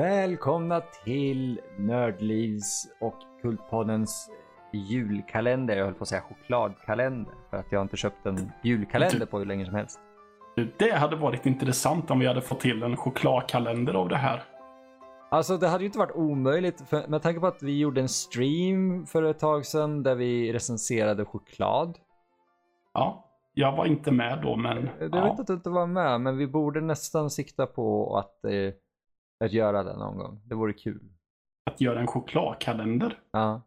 [0.00, 4.30] Välkomna till Nördlivs och Kultpoddens
[4.72, 5.76] julkalender.
[5.76, 9.46] Jag höll på att säga chokladkalender för att jag inte köpt en julkalender på hur
[9.46, 10.00] länge som helst.
[10.56, 14.42] Du, Det hade varit intressant om vi hade fått till en chokladkalender av det här.
[15.30, 18.08] Alltså det hade ju inte varit omöjligt för, med tanke på att vi gjorde en
[18.08, 21.98] stream för ett tag sedan där vi recenserade choklad.
[22.94, 26.36] Ja, jag var inte med då, men vet ja, att du inte var med men
[26.36, 28.74] vi borde nästan sikta på att, eh,
[29.44, 30.40] att göra det någon gång.
[30.44, 31.00] Det vore kul.
[31.70, 33.18] att göra en chokladkalender.
[33.32, 33.62] Ja.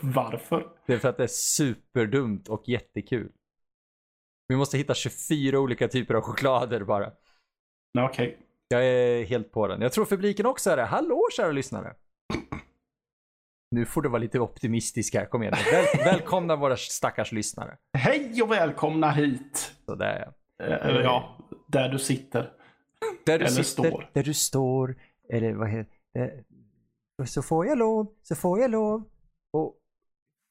[0.00, 0.68] Varför?
[0.86, 1.26] Det är för att det är
[1.58, 3.32] superdumt och jättekul.
[4.48, 7.12] Vi måste hitta 24 olika typer av choklader bara.
[7.98, 8.38] Okej.
[8.68, 9.80] Jag är helt på den.
[9.80, 10.84] Jag tror publiken också är det.
[10.84, 11.94] Hallå kära lyssnare!
[13.70, 15.54] Nu får du vara lite optimistisk här, kom igen.
[15.72, 17.76] Väl, välkomna våra stackars lyssnare.
[17.98, 19.74] Hej och välkomna hit!
[19.86, 20.18] Så där är
[20.58, 20.68] jag.
[20.72, 21.38] Eh, Eller ja,
[21.68, 22.52] där du sitter.
[23.26, 24.10] Där du Eller sitter, står.
[24.12, 24.96] där du står,
[25.28, 27.26] eller vad heter det?
[27.26, 29.04] Så får jag lov, så får jag lov.
[29.52, 29.74] Och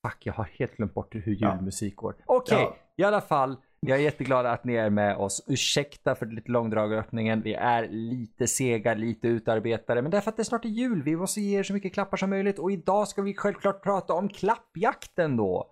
[0.08, 2.16] fuck, jag har helt glömt bort hur julmusik går.
[2.25, 2.78] Okej, Ja.
[2.97, 3.58] i alla fall.
[3.81, 5.44] Jag är jätteglad att ni är med oss.
[5.47, 7.41] Ursäkta för lite långdrag öppningen.
[7.41, 10.02] Vi är lite sega, lite utarbetade.
[10.02, 11.03] Men det är för att det snart är jul.
[11.03, 12.59] Vi måste ge er så mycket klappar som möjligt.
[12.59, 15.72] Och idag ska vi självklart prata om klappjakten då.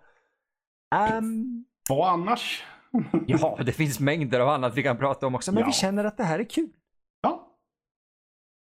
[0.94, 2.64] Ehm, Vad annars?
[3.26, 5.52] ja, det finns mängder av annat vi kan prata om också.
[5.52, 5.66] Men Ja.
[5.66, 6.70] vi känner att det här är kul.
[7.20, 7.56] Ja,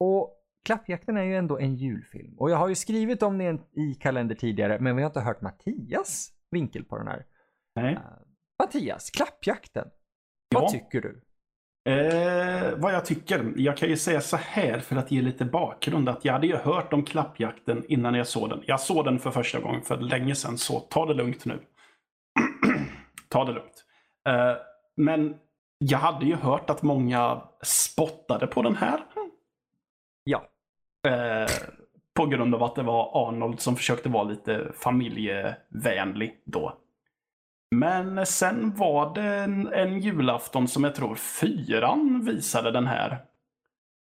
[0.00, 2.38] Och Klappjakten är ju ändå en julfilm.
[2.38, 5.40] Och jag har ju skrivit om den i kalender tidigare, men vi har inte hört
[5.40, 7.26] Mattias vinkel på den här.
[7.76, 7.98] nej.
[8.62, 9.88] Mattias, Klappjakten.
[10.54, 10.60] Ja.
[10.60, 11.22] Vad tycker du?
[11.92, 13.52] Eh, vad jag tycker?
[13.56, 16.08] Jag kan ju säga så här för att ge lite bakgrund.
[16.08, 18.62] Att jag hade ju hört om klappjakten innan jag såg den.
[18.66, 21.60] Jag såg den för första gången för länge sedan, så ta det lugnt nu.
[23.28, 23.84] ta det lugnt.
[24.28, 24.56] Eh,
[24.96, 25.34] men
[25.78, 29.00] jag hade ju hört att många spottade på den här.
[30.24, 30.42] Ja.
[31.08, 31.50] Eh,
[32.14, 36.78] på grund av att det var Arnold som försökte vara lite familjevänlig då.
[37.70, 43.24] Men sen var det en, en julafton som jag tror fyran visade den här.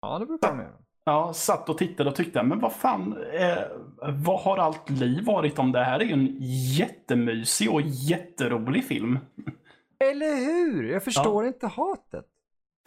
[0.03, 0.73] Ja, det brukar de göra.
[1.05, 3.59] Ja, satt och tittade och tyckte, men vad fan, eh,
[4.13, 6.37] vad har allt liv varit om det här är ju en
[6.79, 9.19] jättemysig och jätterolig film.
[9.99, 10.93] Eller hur?
[10.93, 12.27] Jag förstår inte hatet.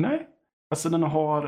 [0.01, 0.27] Nej,
[0.69, 1.43] alltså den har...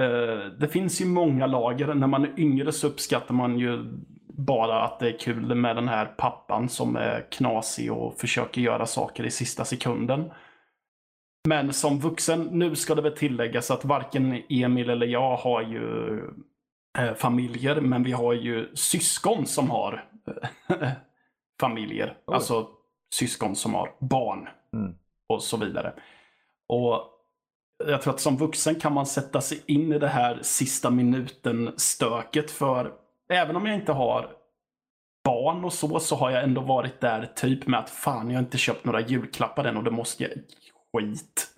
[0.00, 1.94] Eh, det finns ju många lager.
[1.94, 3.84] När man är yngre så uppskattar man ju
[4.28, 8.86] bara att det är kul med den här pappan som är knasig och försöker göra
[8.86, 10.30] saker i sista sekunden.
[11.48, 16.18] Men som vuxen, nu ska det väl tilläggas att varken Emil eller jag har ju
[16.98, 20.08] eh, familjer, men vi har ju syskon som har
[20.68, 20.88] eh,
[21.60, 22.16] familjer.
[22.26, 22.34] Oj.
[22.34, 22.68] Alltså
[23.14, 24.94] syskon som har barn Mm.
[25.26, 25.92] och så vidare.
[26.68, 27.10] Och
[27.86, 32.50] jag tror att som vuxen kan man sätta sig in i det här sista minuten-stöket
[32.50, 32.92] för
[33.28, 34.30] även om jag inte har
[35.24, 38.42] barn och så, så har jag ändå varit där typ med att fan, jag har
[38.42, 40.32] inte köpt några julklappar än och det måste jag
[40.92, 41.50] skit.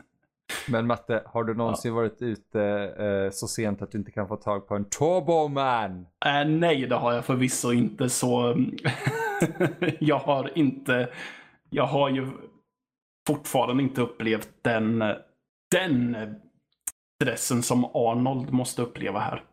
[0.68, 2.62] Men Matte, har du någonsin varit ute
[2.98, 6.06] eh, så sent att du inte kan få tag på en Turbo Man?
[6.24, 8.56] Äh, nej, det har jag förvisso inte så.
[10.00, 11.08] jag har inte.
[11.70, 12.26] Jag har ju
[13.26, 14.98] fortfarande inte upplevt den,
[15.70, 16.16] den
[17.22, 19.44] stressen som Arnold måste uppleva här.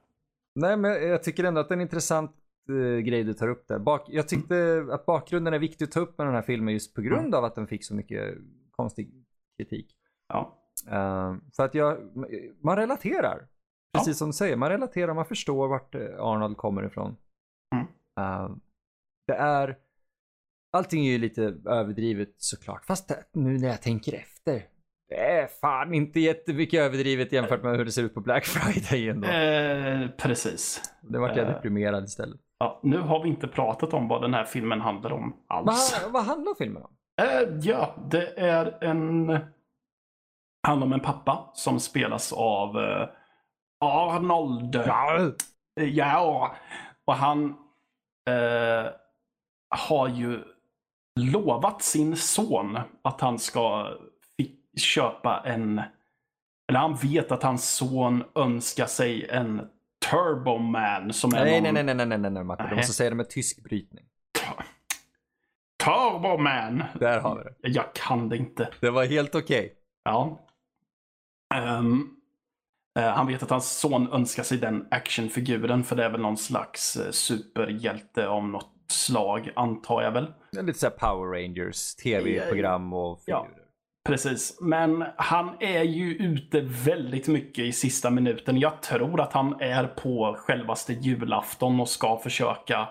[0.55, 2.31] Nej, men jag tycker ändå att det är en intressant
[2.69, 3.79] eh, grej du tar upp där.
[3.79, 6.93] Bak jag tyckte att bakgrunden är viktig att ta upp med den här filmen just
[6.93, 8.37] på grund av att den fick så mycket
[8.71, 9.25] konstig
[9.57, 9.95] kritik.
[10.27, 10.59] Ja.
[10.87, 11.97] Uh, för att jag,
[12.63, 13.47] man relaterar.
[13.93, 17.17] Precis som du säger, man relaterar, man förstår vart eh, Arnold kommer ifrån.
[17.75, 17.87] Mm.
[18.19, 18.55] Uh,
[19.27, 19.77] det är,
[20.73, 22.85] allting är ju lite överdrivet såklart.
[22.85, 24.63] Fast nu när jag tänker efter.
[25.09, 29.09] Det är fan inte jättemycket överdrivet jämfört med hur det ser ut på Black Friday
[29.09, 29.27] ändå.
[29.27, 30.81] Eh, precis.
[31.01, 31.53] Det vart jag eh.
[31.53, 32.39] deprimerad istället.
[32.59, 35.99] Ja, nu har vi inte pratat om vad den här filmen handlar om alls.
[36.03, 36.95] Vad, vad handlar filmen om?
[37.21, 39.39] Eh, ja, det är en...
[40.67, 43.09] handlar om en pappa som spelas av eh,
[43.79, 44.75] Arnold.
[44.75, 45.31] Ja.
[45.75, 46.55] Ja,
[47.05, 47.45] och han
[48.29, 48.91] eh,
[49.69, 50.43] har ju
[51.15, 53.87] lovat sin son att han ska
[54.77, 55.81] köpa en...
[56.69, 59.61] Eller han vet att hans son önskar sig en
[60.11, 61.73] Turboman som är Nej, någon...
[61.73, 62.67] nej, nej, nej, nej, nej, nej, Matte.
[62.69, 64.05] Du måste säga det med tysk brytning.
[65.83, 66.83] Turboman!
[66.99, 67.75] Där har vi det.
[67.75, 68.69] Jag kan det inte.
[68.79, 69.73] Det var helt okej.
[70.03, 70.47] Ja.
[71.55, 72.09] Ehm,
[72.99, 76.37] eh, han vet att hans son önskar sig den actionfiguren för det är väl någon
[76.37, 80.33] slags eh, superhjälte av något slag, antar jag väl.
[80.61, 83.43] Lite såhär Power Rangers, tv-program och Ja.
[83.43, 83.63] figurer.
[84.07, 88.57] Precis, men han är ju ute väldigt mycket i sista minuten.
[88.59, 92.89] Jag tror att han är på självaste julafton och ska försöka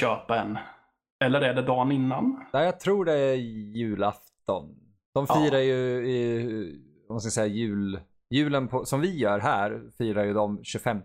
[0.00, 0.58] köpa en.
[1.24, 2.46] Eller är det dagen innan?
[2.52, 3.34] Nej, jag tror det är
[3.76, 4.74] julafton.
[5.14, 5.34] De Ja.
[5.34, 8.00] firar ju, i, vad ska säga, jul,
[8.30, 11.00] julen på, som vi gör här, firar ju de 25.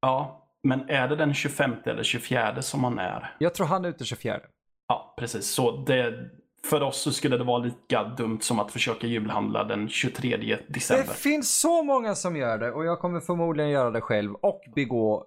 [0.00, 3.34] Ja, men är det den 25 eller 24 som han är?
[3.38, 4.40] Jag tror han är ute 24.
[4.88, 5.50] Ja, precis.
[5.50, 6.30] Så det,
[6.64, 10.58] för oss så skulle det vara lika dumt som att försöka julhandla den 23 Det
[10.74, 11.04] december.
[11.14, 15.24] finns så många som gör det och jag kommer förmodligen göra det själv och begå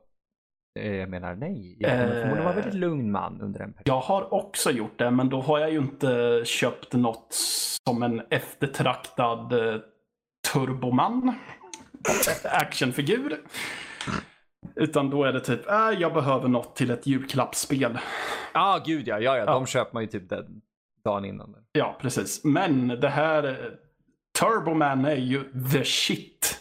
[0.79, 2.11] eh, jag menar nej, jag kommer Eh.
[2.21, 3.87] förmodligen vara väldigt lugn man under en period.
[3.87, 7.27] Jag har också gjort det, men då har jag ju inte köpt något
[7.85, 9.79] som en eftertraktad eh,
[10.53, 11.33] turboman.
[12.43, 13.39] Actionfigur.
[14.75, 17.97] Utan då är det typ, äh, jag behöver något till ett julklappsspel.
[18.53, 19.53] Ja, ah, gud ja, ja, ja, Ja.
[19.53, 20.61] de köper man ju typ den
[21.05, 21.55] dagen innan.
[21.71, 22.43] Ja, precis.
[22.43, 23.55] Men det här eh,
[24.39, 26.59] Turboman är ju the shit.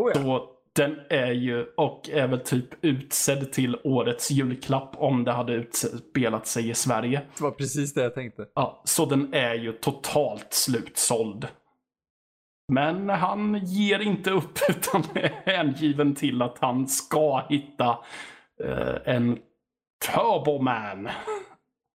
[0.00, 0.20] Oh ja.
[0.22, 5.52] Så den är ju, och är väl typ utsedd till årets julklapp om det hade
[5.52, 7.22] utspelat sig i Sverige.
[7.36, 8.46] Det var precis det jag tänkte.
[8.54, 11.48] Ja, så den är ju totalt slutsåld.
[12.72, 17.98] Men han ger inte upp utan är hängiven till att han ska hitta
[18.64, 19.38] eh, en
[20.12, 21.08] Turboman.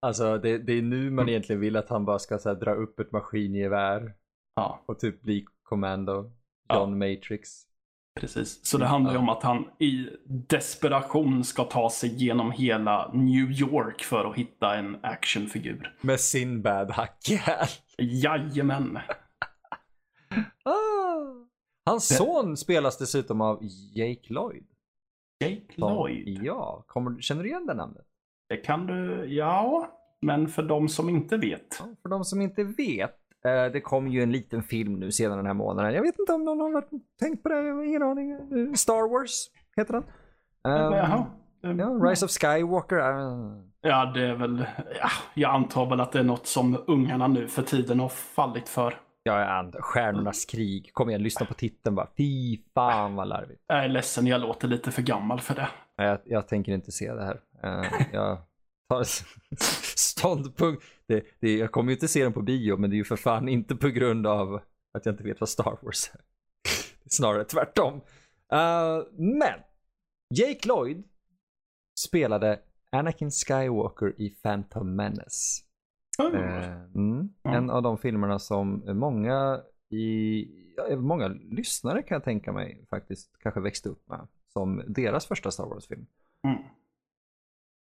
[0.02, 3.00] Alltså det, det är nu man egentligen vill att han bara ska här, dra upp
[3.00, 4.14] ett maskingevär
[4.56, 6.32] Ja, och typ bli Commando,
[6.70, 6.80] Ja.
[6.80, 7.50] John Matrix.
[8.20, 8.66] precis.
[8.66, 13.52] Så det handlar ju om att han i desperation ska ta sig genom hela New
[13.52, 15.96] York för att hitta en actionfigur.
[16.02, 17.68] Med sin bad hackjäl.
[17.98, 19.00] Jajamän.
[20.68, 21.46] Ah.
[21.86, 23.60] Hans son spelas dessutom av
[23.94, 24.66] Jake Lloyd.
[25.44, 26.40] Jake Som- Lloyd.
[26.44, 28.06] Ja, kommer, känner du igen det namnet?
[28.50, 29.88] Det kan du, ja.
[30.22, 31.78] Men för de som inte vet.
[31.80, 33.16] Ja, för de som inte vet.
[33.46, 35.94] eh, Det kom ju en liten film nu senare den här månaden.
[35.94, 37.86] Jag vet inte om någon har varit, tänkt på det.
[37.86, 38.32] Ingen aning.
[38.32, 40.04] Eh, Star Wars heter den.
[40.04, 41.26] Um, Jaha.
[41.62, 42.96] ja, Rise of Skywalker.
[43.82, 44.66] Ja, det är väl,
[45.02, 48.70] ja, jag antar väl att det är något som ungarna nu för tiden har fallit
[48.70, 49.00] för.
[49.28, 49.82] Ja, jag antar.
[49.82, 50.94] Stjärnornas krig.
[50.94, 52.08] Kom igen, lyssna på titeln bara.
[52.18, 53.62] Fy fan vad larvigt.
[53.68, 55.70] Jag är ledsen, jag låter lite för gammal för det.
[55.96, 57.42] Jag, jag tänker inte se det här.
[57.64, 58.38] Eh, jag
[58.90, 59.04] tar
[59.98, 60.84] ståndpunkt.
[61.08, 63.16] Det, det, jag kommer ju inte se den på bio, men det är ju för
[63.16, 64.62] fan inte på grund av
[64.94, 66.22] att jag inte vet vad Star Wars är.
[67.10, 68.02] Snarare tvärtom.
[68.54, 69.60] Eh, men
[70.36, 71.04] Jake Lloyd
[72.00, 72.60] spelade
[72.92, 75.67] Anakin Skywalker i Phantom Menace.
[76.20, 76.36] Mm.
[76.36, 80.48] Eh, mm, En av de filmerna som många i,
[80.98, 84.28] många lyssnare kan jag tänka mig faktiskt kanske växte upp med.
[84.54, 86.06] Som deras första Star Wars-film.
[86.48, 86.64] Mm.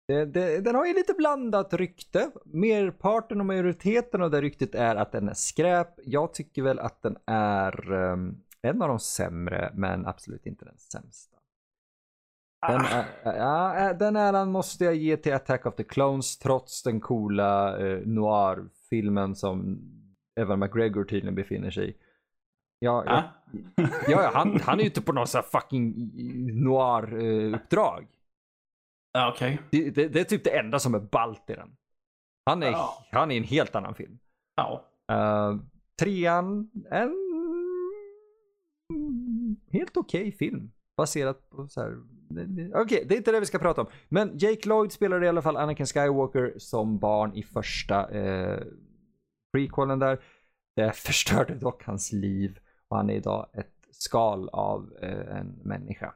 [0.07, 2.31] Det, det, den har ju lite blandat rykte.
[2.45, 5.99] Merparten och majoriteten av det ryktet är att den är skräp.
[6.03, 10.77] Jag tycker väl att den är um, en av de sämre, men absolut inte den
[10.77, 11.36] sämsta.
[12.67, 16.99] Den, är, ja, den äran måste jag ge till Attack of the Clones trots den
[16.99, 19.79] coola eh, noir-filmen som
[20.39, 21.95] Evan McGregor tydligen befinner sig i.
[22.79, 23.23] Ja, ah.
[24.07, 26.11] ja, ja han, han är ju inte på någon sån här fucking
[26.63, 28.07] noir-uppdrag.
[29.13, 29.59] Ja, Okej.
[29.71, 31.75] Det, det, det är typ det enda som är ballt i den.
[32.45, 33.05] Han är, Ja.
[33.11, 34.19] han är en helt annan film.
[34.55, 34.85] Ja.
[35.11, 35.61] Uh,
[35.99, 37.15] trean, en
[39.71, 40.71] helt okej film.
[40.97, 41.97] Baserat på så här.
[42.75, 43.87] Okej, det är inte det vi ska prata om.
[44.09, 48.59] Men Jake Lloyd spelade i alla fall Anakin Skywalker som barn i första eh,
[49.53, 50.19] prequelen där.
[50.75, 56.13] Det förstörde dock hans liv och han är idag ett skal av eh, en människa.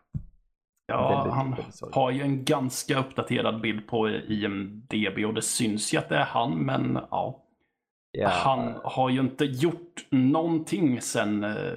[0.85, 1.95] Ja, Väldigt, han sorgligt.
[1.95, 6.25] har ju en ganska uppdaterad bild på IMDB och det syns ju att det är
[6.25, 7.45] han, men ja.
[8.11, 11.43] Ja, Han har ju inte gjort någonting sen...
[11.43, 11.73] eh,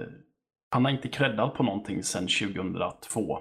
[0.70, 3.38] Han har inte creddad på någonting sen 2002.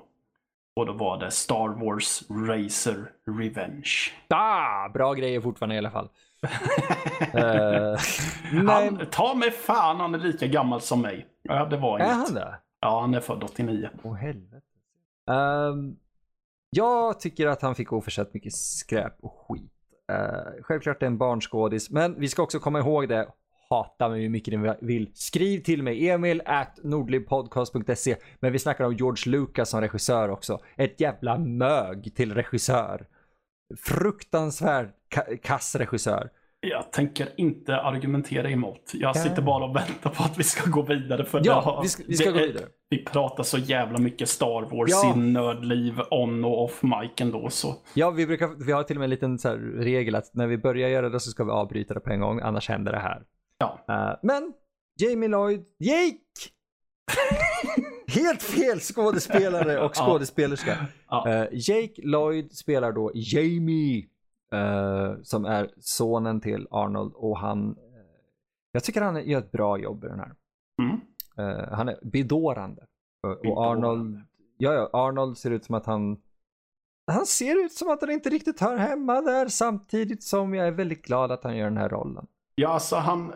[0.76, 3.92] Och då var det Star Wars Racer Revenge.
[4.30, 6.10] ah, bra grejer fortfarande i alla fall.
[7.34, 7.98] Nej,
[8.68, 11.28] Han, ta mig fan, han är lika gammal som mig.
[11.42, 12.18] Ja, det var är inget.
[12.18, 12.60] han det?
[12.80, 13.90] Ja, han är född 89.
[14.04, 14.62] Åh helvete.
[15.32, 15.96] Ehm,
[16.70, 19.72] jag tycker att han fick oförsett mycket skräp och skit.
[20.12, 23.28] Uh, självklart är en barnskådis, men vi ska också komma ihåg det.
[23.74, 25.12] Hata mig hur mycket ni vill.
[25.14, 28.16] Skriv till mig, emil at nordlivpodcast.se.
[28.40, 30.60] Men vi snackar om George Lucas som regissör också.
[30.78, 33.06] Ett jävla mög till regissör.
[33.80, 36.30] Fruktansvärd ka- kass regissör.
[36.66, 38.92] Jag tänker inte argumentera emot.
[38.94, 39.14] Jag Ja.
[39.14, 41.26] sitter bara och väntar på att vi ska gå vidare.
[41.26, 42.66] För Ja, har- vi ska, vi ska gå är- vidare.
[42.90, 45.14] Vi pratar så jävla mycket Star Wars Ja.
[45.16, 47.50] i nördliv on och off mic ändå.
[47.50, 47.76] Så.
[47.94, 50.58] Ja, vi, brukar, vi har till och med en liten så regel att när vi
[50.58, 53.22] börjar göra det så ska vi avbryta det på en gång, annars händer det här.
[53.58, 53.86] Ja.
[53.88, 54.54] Eh, men
[55.00, 56.18] Jamie Lloyd, Jake!
[58.08, 60.78] Helt fel skådespelare och skådespelerska.
[61.10, 61.30] Ja.
[61.30, 64.06] Eh, Jake Lloyd spelar då Jamie,
[64.54, 67.78] eh, som är sonen till Arnold och han,
[68.72, 70.36] jag tycker han gör ett bra jobb i den här.
[70.82, 71.00] Mm.
[71.72, 72.82] Han är bedårande.
[73.28, 73.88] Eh, Och Bedårande.
[73.88, 74.22] Arnold,
[74.58, 76.22] ja, ja, Arnold ser ut som att han,
[77.12, 80.72] han ser ut som att han inte riktigt hör hemma där samtidigt som jag är
[80.72, 82.28] väldigt glad att han gör den här rollen.
[82.56, 83.34] Ja, alltså han,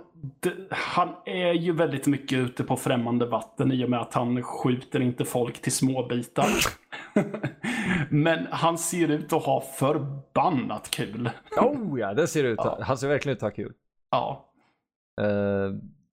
[0.69, 4.99] han är ju väldigt mycket ute på främmande vatten i och med att han skjuter
[4.99, 6.47] inte folk till småbitar.
[8.09, 11.29] Men han ser ut att ha förbannat kul.
[11.61, 12.79] Oh ja, det ser ut, Ja.
[12.81, 13.73] han ser verkligen ut att ha kul.
[14.11, 14.51] Ja.
[15.21, 15.71] Eh,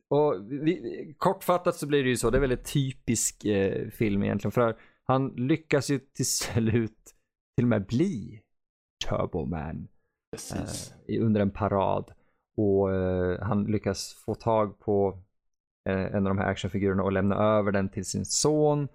[0.08, 4.52] och vi, kortfattat så blir det ju så, det är väldigt typisk eh, film egentligen.
[4.52, 7.14] För han lyckas ju till slut
[7.56, 8.40] till och med bli
[9.08, 9.88] Turbo Man
[10.32, 10.94] Precis.
[11.08, 12.10] i- under en parad.
[12.56, 15.18] Och eh, han lyckas få tag på
[15.88, 18.88] eh, en av de här actionfigurerna och lämna över den till sin son.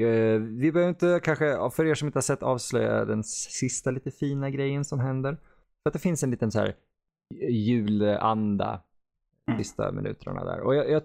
[0.00, 4.10] Eh, vi behöver inte kanske, för er som inte har sett, avslöja den sista lite
[4.10, 5.32] fina grejen som händer.
[5.82, 6.74] För att det finns en liten så här
[7.50, 8.82] julanda
[9.48, 9.58] Mm.
[9.64, 10.60] sista minuterna där.
[10.60, 11.02] Och jag, jag,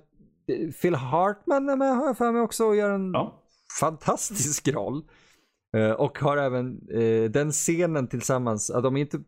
[0.81, 3.41] Phil Hartman är med har jag för mig också och gör en Ja.
[3.79, 5.03] fantastisk roll.
[5.97, 6.85] Och har även
[7.31, 9.19] den scenen tillsammans, de är inte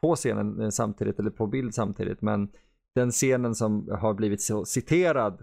[0.00, 2.48] på scenen eh, samtidigt eller på bild samtidigt, men
[2.94, 5.42] den scenen som har blivit så citerad,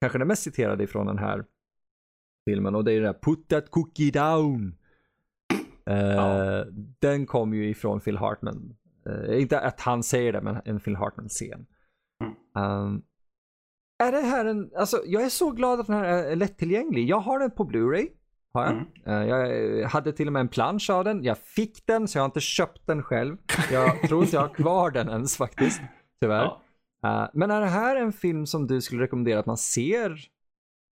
[0.00, 1.44] kanske den mest citerade ifrån den här
[2.48, 4.74] filmen och det är den där Put that cookie down.
[5.86, 6.64] Eh, Ja.
[6.98, 8.76] Den kom ju ifrån Phil Hartman.
[9.06, 11.66] Eh, inte att han säger det, men en Phil Hartman-scen.
[12.20, 12.70] Mm.
[12.70, 13.02] Um,
[13.98, 17.08] är det här en, alltså jag är så glad att den här är lättillgänglig.
[17.08, 18.08] Jag har den på Blu-ray.
[18.58, 18.72] Har jag.
[18.72, 19.28] Mm.
[19.30, 21.24] Eh, jag hade till och med en plansch av den.
[21.24, 23.36] Jag fick den så jag har inte köpt den själv.
[23.72, 25.80] Jag tror inte jag har kvar den ens faktiskt.
[26.20, 26.52] Tyvärr.
[27.02, 27.22] Ja.
[27.22, 30.10] Eh, men är det här en film som du skulle rekommendera att man ser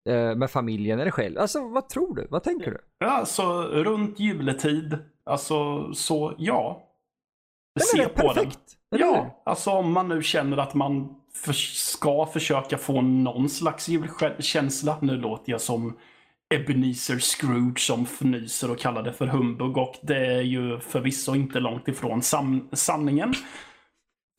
[0.09, 1.39] eh, med familjen eller själv?
[1.39, 2.27] Alltså vad tror du?
[2.31, 2.79] Vad tänker du?
[2.99, 4.99] Ja, alltså runt juletid.
[5.25, 6.83] Alltså så, ja.
[7.75, 8.35] Den Se på den.
[8.35, 8.59] perfekt.
[8.91, 8.99] hur?
[8.99, 14.99] Ja, alltså om man nu känner att man för, ska försöka få någon slags julkänsla.
[15.01, 15.97] Nu låter jag som
[16.55, 21.61] Ebenezer Scrooge som fnyser och kallar det för humbug och det är ju förvisso inte
[21.61, 23.33] långt ifrån sam- sanningen.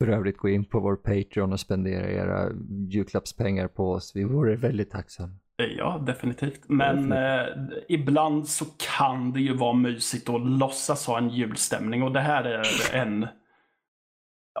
[0.00, 2.48] För övrigt gå in på vår Patreon och spendera era
[2.88, 4.12] julklappspengar på oss.
[4.14, 5.34] Vi vore väldigt tacksamma.
[5.78, 6.60] Ja, definitivt.
[6.68, 7.46] Men eh,
[7.88, 8.64] ibland så
[8.98, 13.26] kan det ju vara mysigt att låtsas ha en julstämning och det här är en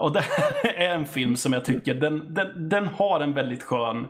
[0.00, 3.62] och det här är en film som jag tycker den, den, den har en väldigt
[3.62, 4.06] skön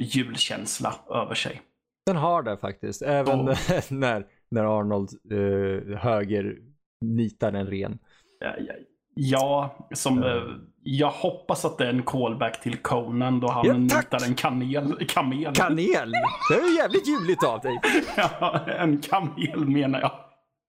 [0.00, 1.62] julkänsla över sig.
[2.08, 3.02] Den har det faktiskt.
[3.02, 3.54] Även Ja.
[3.90, 6.56] när, när Arnold uh, höger
[7.00, 7.98] nitar en ren.
[8.40, 8.74] Ja, ja,
[9.14, 10.42] ja som, eh,
[10.82, 15.06] jag hoppas att det är en callback till Conan då han Ja, nitar en kanel.
[15.08, 15.54] Kamel.
[15.54, 16.12] Kanel!
[16.50, 17.80] Det är jävligt juligt av dig.
[18.16, 20.12] ja, en kamel menar jag.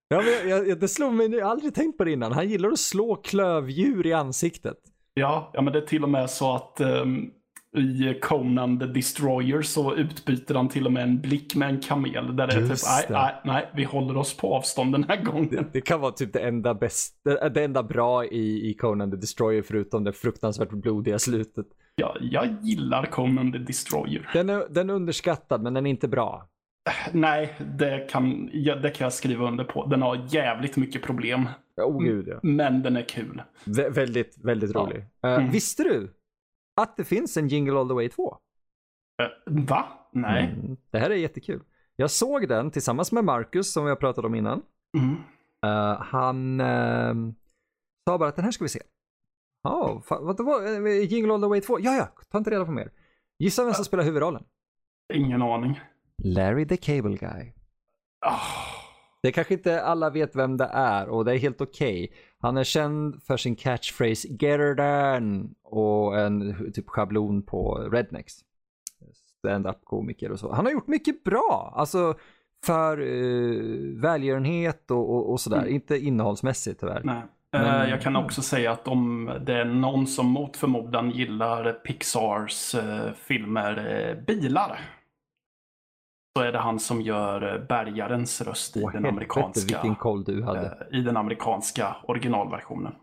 [0.08, 2.32] Ja, men jag, jag, det slog mig, jag har aldrig tänkt på det innan.
[2.32, 4.78] Han gillar att slå klövdjur i ansiktet.
[5.14, 7.32] Ja, ja men det är till och med så att ehm,
[7.78, 12.36] i Conan the Destroyer så utbyter han till och med en blick med en kamel.
[12.36, 13.14] Där det är typ, Just nej, det.
[13.14, 15.66] nej, nej, vi håller oss på avstånd den här gången.
[15.74, 19.18] Det kan vara typ det enda, bäst, det, det enda bra i, i Conan the
[19.18, 21.66] Destroyer förutom det fruktansvärt blodiga slutet.
[21.96, 24.30] Ja, jag gillar Conan the Destroyer.
[24.34, 26.46] Den är, den är underskattad men den är inte bra.
[27.12, 29.86] Nej, det kan, ja, det kan jag skriva under på.
[29.86, 31.46] Den har jävligt mycket problem.
[31.82, 32.40] Oh gud ja.
[32.44, 33.42] Men den är kul.
[33.66, 34.80] Vä- väldigt, väldigt Ja.
[34.80, 34.98] rolig.
[35.26, 35.52] Eh, Mm.
[35.52, 36.14] Visste du
[36.82, 38.38] att det finns en Jingle All The Way 2?
[39.22, 39.86] Eh, Va?
[40.14, 40.46] Nej.
[40.46, 41.64] Mm, det här är jättekul.
[41.96, 44.62] Jag såg den tillsammans med Marcus som vi har pratat om innan.
[44.98, 45.16] Mm.
[45.66, 47.14] Eh, han eh,
[48.08, 48.82] sa bara att den här ska vi se.
[49.64, 50.88] Ja, fa- vad det var?
[50.88, 51.80] eh, Jingle All The Way 2?
[51.80, 52.92] Ja, ja, ta inte reda på mer.
[53.40, 54.44] Gissa vem som spelar huvudrollen?
[55.14, 55.80] Ingen aning.
[56.24, 57.54] Larry the Cable Guy.
[58.26, 58.40] Ah,
[59.24, 62.14] Det kanske inte alla vet vem det är och det är helt okej.
[62.42, 68.34] Han är känd för sin catchphrase “Get her done” och en typ schablon på Rednecks.
[69.40, 70.54] Stand-up komiker och så.
[70.54, 72.14] Han har gjort mycket bra, alltså
[72.66, 75.58] för uh, välgörenhet och, och, och sådär.
[75.58, 75.74] Mm.
[75.74, 77.02] Inte innehållsmässigt tyvärr.
[77.04, 77.16] nej.
[77.16, 81.74] Men- Eh, jag kan också säga att om det är någon som mot förmodan gillar
[81.74, 84.80] Pixars eh, filmer eh, bilar.
[86.40, 91.02] Så är det han som gör eh, bärgarens röst i Åh, den amerikanska, eh, i
[91.02, 92.96] den amerikanska originalversionen.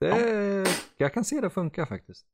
[0.00, 0.64] Det,
[0.96, 2.26] jag kan se det funka faktiskt.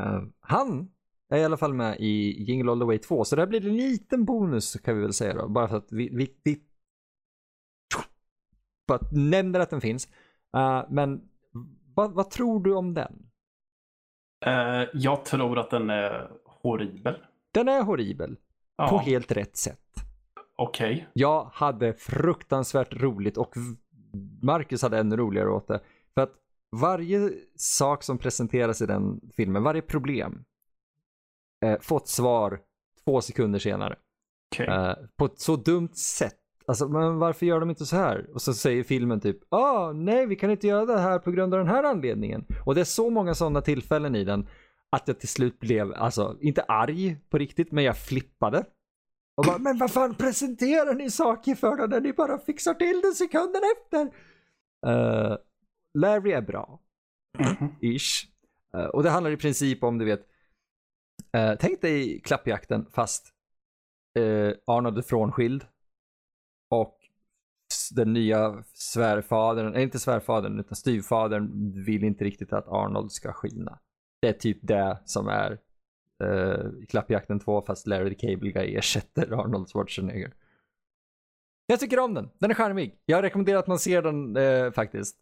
[0.00, 0.90] Eh, han
[1.28, 3.68] är i alla fall med i Jingle All The Way 2, så där blir det
[3.68, 5.48] en liten bonus kan vi väl säga då.
[5.48, 6.60] Bara för att vi, vi, vi
[8.86, 10.08] bara nämner att den finns.
[10.56, 11.28] Eh, men
[11.94, 13.26] vad, vad tror du om den?
[14.46, 17.16] Eh, jag tror att den är horribel.
[17.52, 18.36] Den är horribel.
[18.76, 19.78] Ja, På helt rätt sätt.
[20.56, 21.08] Okej.
[21.12, 23.54] Jag hade fruktansvärt roligt och
[24.42, 25.80] Marcus hade ännu roligare åt det.
[26.14, 26.32] För att
[26.76, 30.44] varje sak som presenteras i den filmen, varje problem,
[31.64, 32.60] eh, får ett svar
[33.04, 33.96] två sekunder senare.
[34.54, 34.66] Okej.
[34.66, 36.38] Eh, på ett så dumt sätt.
[36.66, 38.30] Alltså, men varför gör de inte så här?
[38.34, 41.54] Och så säger filmen typ, ah, nej, vi kan inte göra det här på grund
[41.54, 42.44] av den här anledningen.
[42.66, 44.48] Och det är så många sådana tillfällen i den
[44.96, 48.64] att jag till slut blev, alltså, inte arg på riktigt, men jag flippade.
[49.36, 53.00] Och bara, men vad fan presenterar ni saker för då när ni bara fixar till
[53.00, 54.00] det sekunden efter?
[54.86, 55.36] Eh,
[55.98, 56.80] Larry är bra,
[57.38, 57.74] Mhm.
[57.80, 58.28] ish.
[58.74, 60.20] Eh, och det handlar i princip om, du vet,
[61.36, 63.34] uh, tänk dig klappjakten fast
[64.18, 65.66] uh, Arnold är frånskild
[66.70, 66.98] och
[67.94, 73.78] den nya svärfadern, inte svärfadern utan styvfadern vill inte riktigt att Arnold ska skina.
[74.22, 75.58] Det är typ det som är
[76.24, 80.32] uh, Klappjakten 2 fast Larry the Cable Guy ersätter Arnold Schwarzenegger.
[81.66, 82.98] Jag tycker om den, den är charmig.
[83.06, 85.16] Jag rekommenderar att man ser den eh, faktiskt.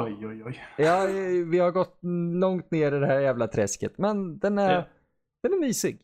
[0.00, 0.60] Oj, oj, oj.
[0.78, 1.06] Ja,
[1.50, 1.98] vi har gått
[2.40, 4.84] långt ner i det här jävla träsket men den är, Ja.
[5.42, 6.00] den är mysig.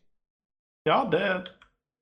[0.83, 1.43] Ja, det,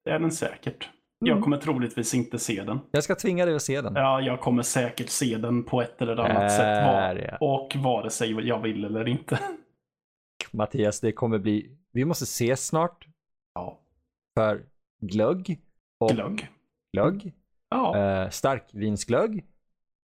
[0.06, 0.90] det är den säkert.
[1.20, 1.44] Jag Mm.
[1.44, 2.80] kommer troligtvis inte se den.
[2.92, 3.94] Jag ska tvinga dig att se den.
[3.96, 6.86] Ja, jag kommer säkert se den på ett eller annat Där, sätt.
[6.86, 7.38] Var, ja.
[7.40, 9.40] och vare sig jag vill eller inte.
[10.58, 11.78] Mattias, det kommer bli...
[11.92, 13.08] Vi måste ses snart
[13.54, 13.80] Ja,
[14.38, 14.66] för
[15.02, 15.62] glögg.
[16.00, 16.48] Och glögg.
[16.94, 17.34] glögg.
[17.70, 19.46] Ja, Eh, starkvinsglögg.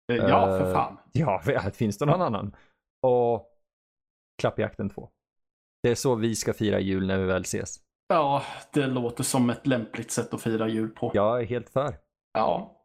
[0.08, 0.98] ja för eh, fan.
[1.12, 1.42] Ja,
[1.74, 2.56] finns det någon annan?
[3.02, 3.50] Och
[4.42, 5.10] Klappjakten 2.
[5.84, 7.80] Det är så vi ska fira jul när vi väl ses.
[8.08, 8.44] Ja,
[8.74, 11.12] det låter som ett lämpligt sätt att fira jul på.
[11.14, 11.98] Jag är helt för.
[12.34, 12.78] Ja.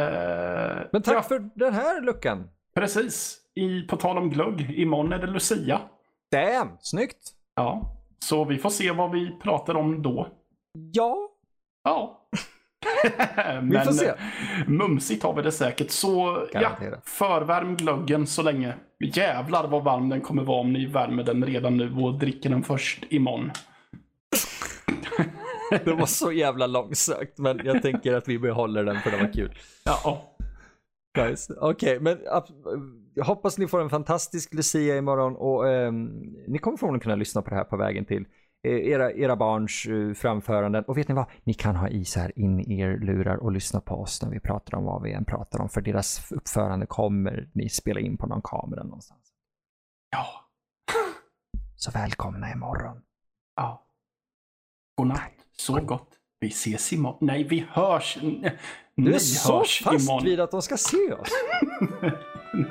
[0.00, 2.50] Eh, Men tack ja, för den här luckan.
[2.74, 3.38] Precis.
[3.54, 5.80] I, på tal om glögg, imorgon är det Lucia.
[6.32, 7.30] Damn, snyggt.
[7.54, 10.28] Ja, så vi får se vad vi pratar om då.
[10.92, 11.28] Ja,
[11.84, 12.14] Ja.
[13.36, 14.06] Men vi får se.
[14.08, 14.14] eh,
[14.66, 15.90] mumsigt har vi det säkert.
[15.90, 17.08] Så ja, Garanterat.
[17.08, 18.74] förvärm glöggen så länge.
[19.14, 22.62] Jävlar vad varm den kommer vara om ni värmer den redan nu och dricker den
[22.64, 23.50] först imorgon.
[25.84, 29.32] Det var så jävla långsökt, men jag tänker att vi behåller den för det var
[29.32, 29.58] kul.
[29.84, 30.22] Ja,
[31.16, 31.54] Nice.
[31.60, 32.52] Okej, men ab-
[33.14, 36.06] jag hoppas ni får en fantastisk Lucia imorgon och ehm,
[36.48, 38.24] ni kommer förmodligen kunna lyssna på det här på vägen till
[38.66, 40.84] eh, era, era barns eh, framföranden.
[40.84, 41.26] Och vet ni vad?
[41.44, 44.40] Ni kan ha i så här in er lurar och lyssna på oss när vi
[44.40, 45.68] pratar om vad vi än pratar om.
[45.68, 49.32] För deras uppförande kommer ni spela in på någon kamera någonstans.
[50.10, 50.26] ja,
[51.76, 53.02] Så välkomna imorgon.
[53.56, 53.84] ja.
[54.96, 55.32] Godnatt.
[55.56, 56.08] Så gott.
[56.40, 57.18] Vi ses imorgon.
[57.20, 58.18] Nej, vi hörs.
[59.04, 60.24] Du är så fast imorgon.
[60.24, 61.28] vid att de ska se oss.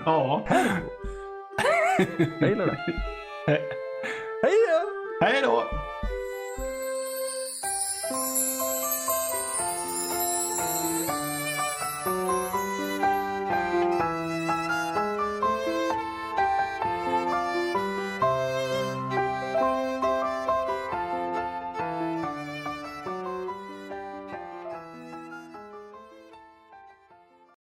[0.06, 0.46] Ja.
[2.40, 2.78] Jag gillar det.